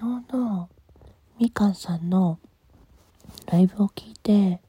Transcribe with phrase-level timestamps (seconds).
[0.00, 0.70] 昨日の
[1.38, 2.38] みかんさんの
[3.52, 4.62] ライブを聞いて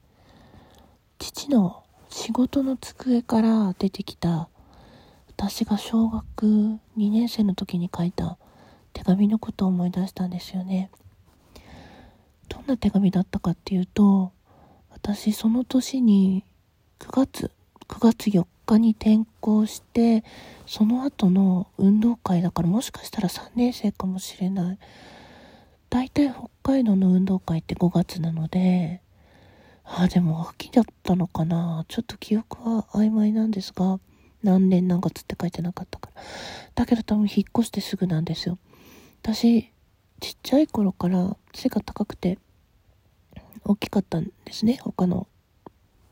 [1.20, 4.50] 父の仕事の机から出てきた
[5.30, 8.38] 私が小学2年生の時に書いた
[8.92, 10.92] 手紙のことを思い出したんですよね。
[12.50, 14.34] どんな手紙だったかっていうと
[14.90, 16.44] 私その年に
[17.00, 17.52] 9月
[17.88, 20.26] 9月4日に転校して
[20.66, 24.78] その後の運動会だからもしかしたら3年生かもしれない。
[25.92, 29.02] 大体北海道の運動会って5月なので
[29.84, 31.86] ああでも秋だったのかな。
[31.90, 34.00] ちょっと記憶は曖昧なんですが
[34.42, 36.22] 何年何月って書いてなかったから。
[36.76, 38.58] だけど多分引っ越してすぐなんですよ。
[39.22, 39.70] 私
[40.22, 42.40] ちっちゃい頃から背が高くて
[43.66, 44.80] 大きかったんですね。
[44.82, 45.28] 他の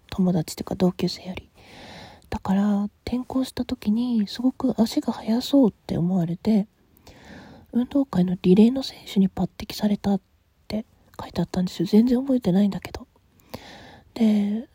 [0.10, 1.50] 友達とか同級生より。
[2.30, 6.68] だから転校した時にすごく足が速そうって思われて
[7.72, 10.22] 運動会のリレーの選手に抜擢されたっ
[10.68, 10.86] て
[11.20, 11.88] 書いてあったんですよ。
[11.88, 13.08] 全然覚えてないんだけど。
[14.14, 14.68] で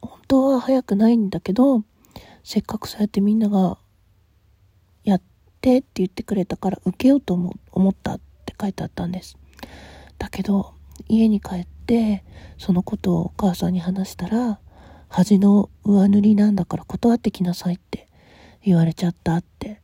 [0.00, 1.82] 本当は速くないんだけど
[2.44, 3.78] せっかくそうやってみんなが
[5.04, 5.22] やっ
[5.60, 7.34] てって言ってくれたから受けようと
[7.72, 9.36] 思ったって書いてあったんです。
[10.18, 10.74] だけど
[11.08, 12.24] 家に帰って
[12.58, 14.60] そのことをお母さんに話したら
[15.08, 18.06] 恥の上塗りなんだから断ってきなさいって
[18.62, 19.80] 言われちゃったって。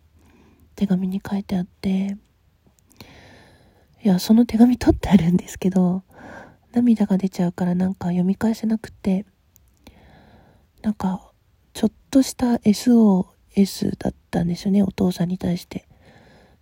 [0.76, 2.16] 手紙に書いてあって
[4.04, 6.02] いやその手紙取ってあるんですけど
[6.72, 9.24] 涙が出ちゃうからなんか読み返せなくて
[10.82, 11.32] なんか
[11.72, 15.88] ちょっとした SOS だったんですよねお父さんに対して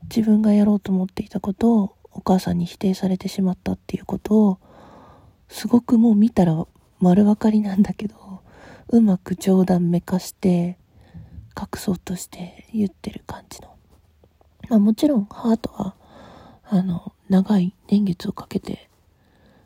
[0.04, 4.58] 自分がやろうと思っていたことをお母さんに否定されてしまったっていうことを
[5.48, 6.64] すごくもう見たら
[7.00, 8.42] 丸分かりなんだけど
[8.88, 10.78] うまく冗談めかして
[11.58, 13.74] 隠そうとして言ってる感じの。
[14.68, 15.94] まあもちろんハートは、
[16.64, 18.90] あの、長い年月をかけて、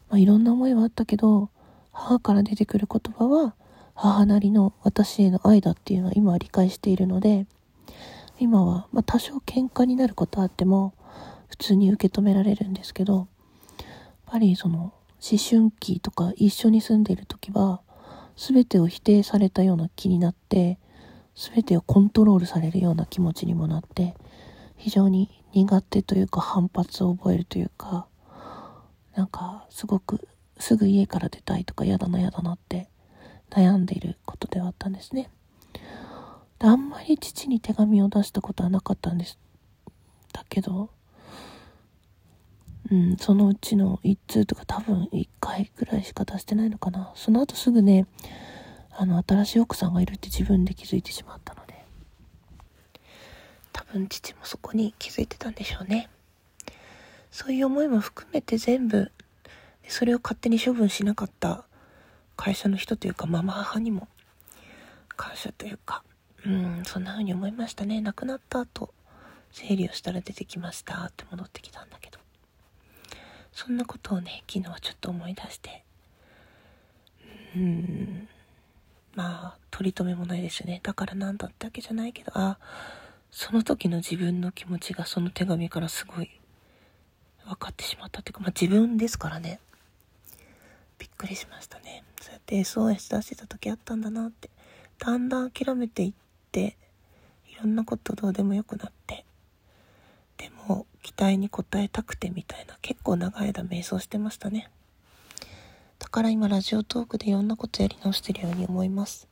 [0.09, 1.50] まあいろんな思いはあったけど、
[1.92, 3.56] 母から出てくる言葉は、
[3.95, 7.47] 母なりの私への愛だっていうのは今は理解しているので、
[8.38, 10.94] 今は、まあ多少喧嘩になることあっても、
[11.49, 13.27] 普通に受け止められるんですけど、やっ
[14.27, 14.93] ぱりその、思
[15.38, 17.81] 春期とか一緒に住んでいる時は、
[18.37, 20.78] 全てを否定されたような気になって
[21.34, 24.15] 全てをコントロールされるような気持ちにもなって
[24.76, 28.06] 非常に苦手というか反発を覚えるというか
[29.14, 30.28] なんかすごく
[30.59, 32.88] すぐ家から出たいとか嫌だな嫌だなって
[33.50, 35.31] 悩んでいることではあったんですね。
[36.59, 39.38] あんまり父に手紙を出したことはなかったんです。
[40.32, 40.91] だけど
[42.91, 47.12] うん、そのうちの1通とか多分1回ぐらいしか出してないのかな。
[47.16, 48.06] その後すぐね、
[48.92, 51.66] あの、新しい奥さんがいるって自分で気づいてしまったの、
[53.99, 56.09] 分父もそこに気づいてたんでしょうね。
[57.31, 59.12] そういう思いも含めて全部、
[59.89, 61.65] それを勝手に処分しなかった
[62.37, 64.09] 会社の人というか、ママ母にも
[65.17, 66.03] 感謝というか、
[66.45, 68.01] うん、そんな風に思いましたね。
[68.01, 68.93] 亡くなった後、
[69.53, 72.17] 整理をしたら出てきましたって戻ってきたんだけど。
[73.57, 75.83] そんなことをね昨日はちょっと思い出して
[77.57, 78.28] うん
[79.15, 82.59] まあ取り留めもないですよねだから何だったわけじゃないけどあ
[83.31, 86.31] その時の自分の気持ちがその手紙からすごい
[87.44, 89.60] 分かってしまったっていうか、まあ、自分ですからね。
[90.98, 92.04] びっくりしましたね。
[92.20, 94.50] そうやって SOS 出してた時あったんだなって。
[94.98, 96.12] だんだん諦めていっ
[96.50, 96.76] て
[97.50, 99.25] いろんなことどうでもよくなって。
[100.38, 104.70] でも期待に応えたくてみたいな結構長い間瞑想してましたね。
[105.98, 109.28] だから今ラジオトークでいろんなことやり直してるように思います。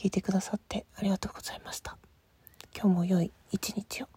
[0.00, 1.98] 聞いてくださってありがとうございました。
[2.74, 4.08] 今日も良い一日を。